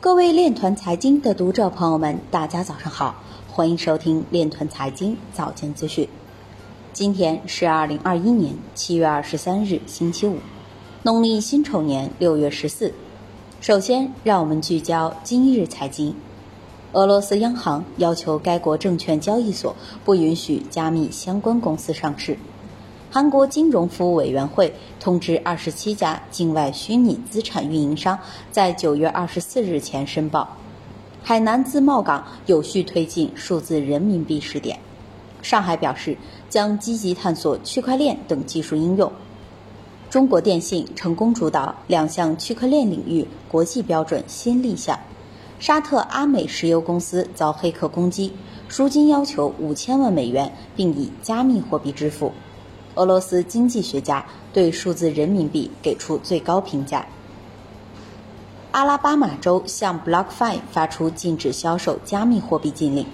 [0.00, 3.16] 各位链团财经的读者朋友们，大家早上好，
[3.48, 6.08] 欢迎收听链团财经早间资讯。
[6.92, 10.36] 今天是二零二一年七月二十三日，星期五，
[11.02, 12.94] 农历辛丑年六月十四。
[13.60, 16.14] 首先，让我们聚焦今日财经。
[16.92, 19.74] 俄罗斯央行要求该国证券交易所
[20.04, 22.38] 不允许加密相关公司上市。
[23.10, 28.18] 韩国金融服务委员会通知二十七家境外虚拟资产运营商，
[28.50, 30.56] 在九月二十四日前申报。
[31.22, 34.78] 海南自贸港有序推进数字人民币试点。
[35.40, 36.18] 上海表示
[36.50, 39.10] 将积极探索区块链等技术应用。
[40.10, 44.98] 中国电信成功主导两项区块链领域国际标准新立项。
[45.58, 48.34] 沙特阿美石油公司遭黑客攻击，
[48.68, 52.32] 赎金要求五千万美元，并以加密货币支付。
[52.98, 57.06] 俄罗斯经济学家对数字人民币给出最高评价。
[58.72, 63.06] 阿拉巴马州向 BlockFi 发出禁止销售加密货币禁令。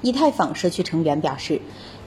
[0.00, 1.60] 以太坊社区成员表示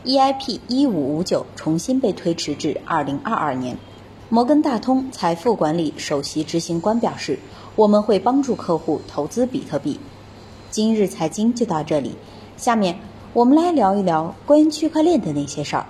[0.06, 3.78] ，EIP 一五五九重新被推迟至二零二二年。
[4.30, 7.38] 摩根大通财富管理首席执行官表示，
[7.76, 10.00] 我们会帮助客户投资比特币。
[10.72, 12.16] 今日财经就到这里，
[12.58, 13.00] 下面
[13.34, 15.86] 我们来聊一聊关于区块链的那些事儿。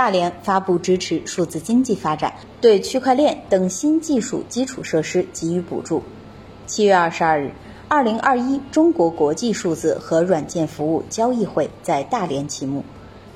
[0.00, 6.02] 大连发布支持数字经济发展，对区块链等新技术基础设施给予补助。
[6.66, 7.52] 七月二十二日，
[7.86, 12.82] 二零二一中国国际数字和软件服务交易会在大连启幕。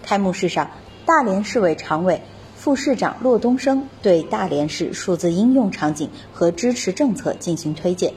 [0.02, 0.70] 开幕式上，
[1.04, 2.22] 大连市委常委、
[2.56, 8.14] 副市长骆东升对大连市数字应用场景和支持政策进行推荐。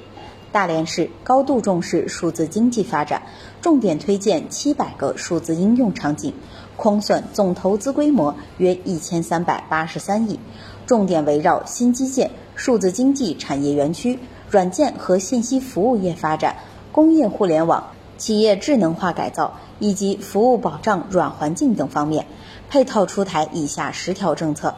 [0.52, 3.22] 大连市高度重视数字经济发展，
[3.62, 6.34] 重点推荐七百个数字应用场景，
[6.76, 10.40] 框算总投资规模约一千三百八十三亿，
[10.86, 14.18] 重点围绕新基建、数字经济产业园区、
[14.50, 16.56] 软件和信息服务业发展、
[16.92, 22.26] 工业互联网、企业智能化改造以及服务保障软环境等方面，
[22.70, 24.74] 配套出台以下十条政策，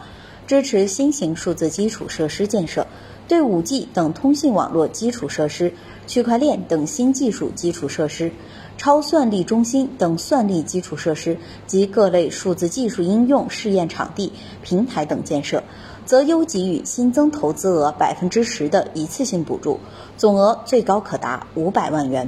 [0.47, 2.87] 支持新型数字基础设施建设。
[3.29, 5.71] 对 5G 等通信网络基础设施、
[6.07, 8.31] 区块链等新技术基础设施、
[8.75, 11.37] 超算力中心等算力基础设施
[11.67, 15.63] 及各类数字技术应用试验场地、平台等建设，
[16.05, 19.79] 择优给予新增投资额百分之十的一次性补助，
[20.17, 22.27] 总额最高可达五百万元。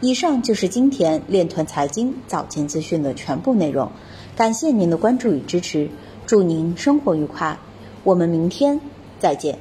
[0.00, 3.88] 以上就是今天链团财经早间资讯的全部内容，
[4.34, 5.88] 感谢您的关注与支持，
[6.26, 7.56] 祝您生活愉快，
[8.02, 8.80] 我们明天
[9.20, 9.56] 再见。